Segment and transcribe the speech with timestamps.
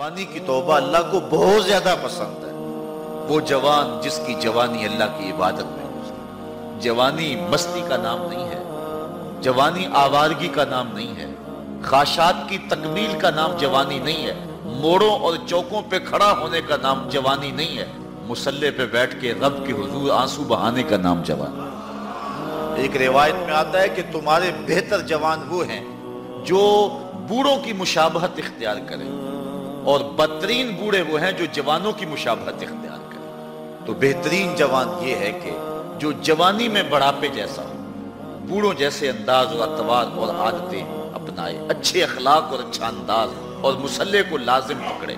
[0.00, 2.52] جوانی کی توبہ اللہ کو بہت زیادہ پسند ہے۔
[3.28, 8.44] وہ جوان جس کی جوانی اللہ کی عبادت میں گزری جوانی مستی کا نام نہیں
[8.44, 8.62] ہے۔
[9.42, 11.26] جوانی آوارگی کا نام نہیں ہے۔
[11.82, 14.34] خاشات کی تکمیل کا نام جوانی نہیں ہے۔
[14.64, 17.86] موڑوں اور چوکوں پہ کھڑا ہونے کا نام جوانی نہیں ہے۔
[18.26, 21.68] مسلح پہ بیٹھ کے رب کے حضور آنسو بہانے کا نام جوانی
[22.82, 25.84] ایک روایت میں آتا ہے کہ تمہارے بہتر جوان وہ ہیں
[26.44, 26.88] جو
[27.28, 29.39] بوڑھوں کی مشابہت اختیار کریں۔
[29.90, 35.14] اور بدترین بوڑھے وہ ہیں جو جوانوں کی مشابہت اختیار کریں۔ تو بہترین جوان یہ
[35.14, 35.50] ہے کہ
[35.98, 37.72] جو جوانی میں بڑھاپے جیسا ہو،
[38.48, 40.84] بوڑھوں جیسے انداز اور اتوار اور عادتیں
[41.14, 43.28] اپنائے، اچھے اخلاق اور اچھا انداز
[43.60, 45.14] اور مسلح کو لازم پکڑے۔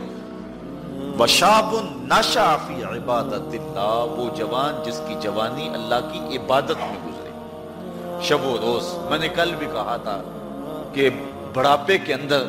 [1.19, 7.30] وشاب نشا فی عبادت اللہ، وہ جوان جس کی جوانی اللہ کی عبادت میں گزرے۔
[8.23, 10.23] شب و روز، میں نے کل بھی کہا تھا
[10.93, 11.11] کہ
[11.55, 12.45] بڑھاپے کے اندر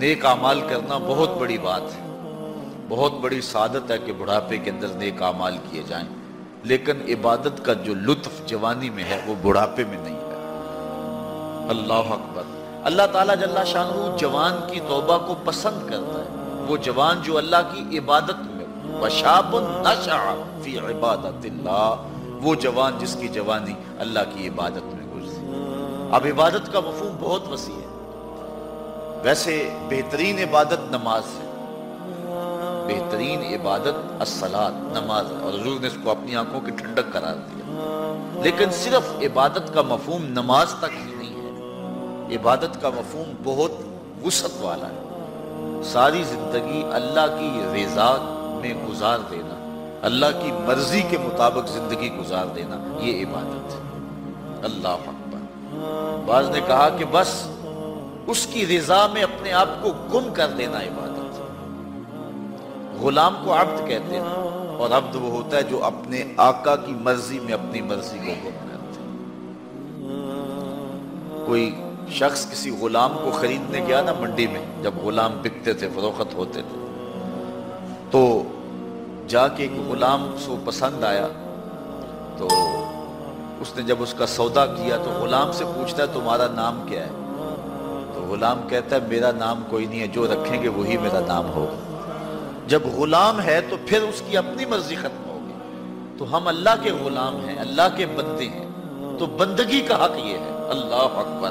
[0.00, 2.16] نیک اعمال کرنا بہت بڑی بات ہے۔
[2.88, 6.08] بہت بڑی سعادت ہے کہ بڑھاپے کے اندر نیک اعمال کیے جائیں۔
[6.62, 10.34] لیکن عبادت کا جو لطف جوانی میں ہے، وہ بڑھاپے میں نہیں ہے۔
[11.70, 12.42] اللہ اکبر۔
[12.84, 17.56] اللہ تعالیٰ جل شاہ جوان کی توبہ کو پسند کرتا ہے۔ وہ جوان جو اللہ
[17.72, 18.66] کی عبادت میں
[19.00, 21.94] وشاب نشع فی عبادت اللہ۔
[22.42, 25.46] وہ جوان جس کی جوانی اللہ کی عبادت میں گزری۔
[26.12, 27.99] اب عبادت کا مفہوم بہت وسیع ہے۔
[29.22, 31.46] ویسے بہترین عبادت نماز ہے۔
[32.88, 34.24] بہترین عبادت
[34.92, 37.76] نماز۔ اور حضور نے اس کو اپنی آنکھوں کی ٹھنڈک قرار دیا۔
[38.42, 43.70] لیکن صرف عبادت کا مفہوم نماز تک ہی نہیں ہے۔ عبادت کا مفہوم بہت
[44.26, 45.02] وسعت والا ہے۔
[45.84, 48.16] ساری زندگی اللہ کی رضا
[48.62, 49.54] میں گزار دینا،
[50.02, 53.80] اللہ کی مرضی کے مطابق زندگی گزار دینا، یہ عبادت ہے۔
[54.64, 55.38] اللہ اکبر۔
[56.26, 57.46] بعض نے کہا کہ بس
[58.26, 61.20] اس کی رضا میں اپنے آپ کو گم کر دینا عبادت۔
[63.02, 64.22] غلام کو عبد کہتے ہیں
[64.76, 68.58] اور عبد وہ ہوتا ہے جو اپنے آقا کی مرضی میں اپنی مرضی کو گم
[68.68, 68.98] کرتے
[71.46, 76.34] کوئی شخص کسی غلام کو خریدنے گیا نا منڈی میں، جب غلام بکتے تھے، فروخت
[76.34, 76.78] ہوتے تھے،
[78.10, 78.42] تو
[79.28, 81.28] جا کے ایک غلام سو پسند آیا۔
[82.36, 82.48] تو
[83.60, 87.06] اس نے جب اس کا سودا کیا تو غلام سے پوچھتا ہے، تمہارا نام کیا
[87.06, 87.10] ہے؟
[88.30, 91.96] غلام کہتا ہے، میرا نام کوئی نہیں ہے، جو رکھیں گے وہی میرا نام ہوگا.
[92.66, 95.52] جب غلام ہے تو پھر اس کی اپنی مرضی ختم ہوگی۔
[96.18, 98.66] تو ہم اللہ کے غلام ہیں، اللہ کے بندے ہیں۔
[99.18, 101.50] تو بندگی کا حق یہ ہے، اللہ اکبر،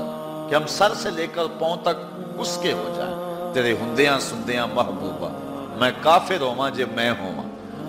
[0.49, 3.15] کہ ہم سر سے لے کر پاؤں تک اس کے ہو جائیں۔
[3.53, 5.29] تیرے ہندیاں سندیاں محبوبہ،
[5.79, 7.41] میں کافر ہوا جب میں ہوا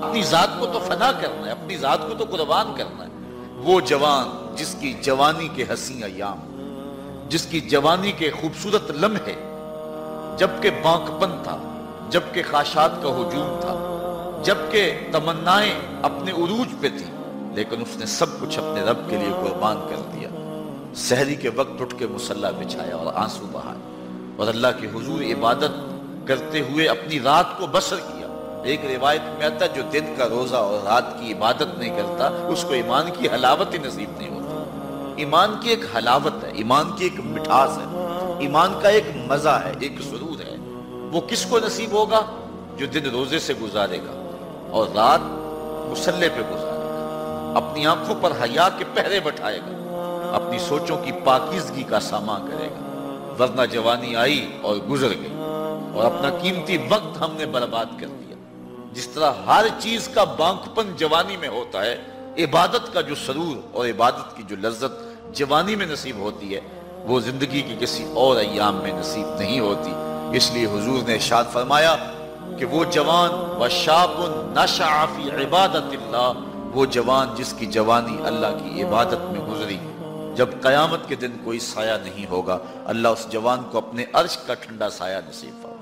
[0.07, 3.11] اپنی ذات کو تو فنا کرنا ہے، اپنی ذات کو تو قربان کرنا ہے۔
[3.57, 6.60] وہ جوان جس کی جوانی کے حسین ایام
[7.31, 9.33] جس کی جوانی کے خوبصورت لمحے،
[10.39, 11.57] جبکہ بانکپن تھا،
[12.11, 13.75] جبکہ خاشات کا ہجوم تھا،
[14.45, 17.11] جبکہ تمنائیں اپنے عروج پہ تھی
[17.55, 20.29] لیکن اس نے سب کچھ اپنے رب کے لیے قربان کر دیا۔
[20.95, 23.79] سحری کے وقت اٹھ کے مسلح بچھایا اور آنسو بہائے
[24.37, 25.79] اور اللہ کی حضور عبادت
[26.29, 30.57] کرتے ہوئے اپنی رات کو بسر کیا۔ ایک روایت میں آتا جو دن کا روزہ
[30.57, 34.40] اور رات کی عبادت نہیں کرتا، اس کو ایمان کی حلاوت ہی نصیب نہیں ہوتی۔
[35.21, 37.85] ایمان کی ایک حلاوت ہے، ایمان کی ایک مٹھاس ہے،
[38.39, 40.57] ایمان کا ایک مزہ ہے، ایک سرور ہے۔
[41.13, 42.21] وہ کس کو نصیب ہوگا؟
[42.77, 44.31] جو دن روزے سے گزارے گا
[44.71, 45.21] اور رات
[45.91, 49.77] مسلح پہ گزارے گا۔ اپنی آنکھوں پر حیا کے پہرے بٹھائے گا۔
[50.35, 52.87] اپنی سوچوں کی پاکیزگی کا سامان کرے گا۔
[53.39, 55.35] ورنہ جوانی آئی اور گزر گئی
[55.95, 58.37] اور اپنا قیمتی وقت ہم نے برباد کر دیا۔
[58.93, 61.97] جس طرح ہر چیز کا بانکپن جوانی میں ہوتا ہے،
[62.39, 66.61] عبادت کا جو سرور اور عبادت کی جو لذت جوانی میں نصیب ہوتی ہے،
[67.05, 69.91] وہ زندگی کی کسی اور ایام میں نصیب نہیں ہوتی۔
[70.37, 71.97] اس لیے حضور نے ارشاد فرمایا
[72.59, 73.31] کہ وہ جوان
[73.61, 74.11] وشاب
[74.55, 76.33] نشع فی عبادت اللہ،
[76.75, 79.79] وہ جوان جس کی جوانی اللہ کی عبادت میں گزری۔
[80.37, 84.55] جب قیامت کے دن کوئی سایہ نہیں ہوگا، اللہ اس جوان کو اپنے عرش کا
[84.55, 85.80] ٹھنڈا سایہ نصیب فرمایا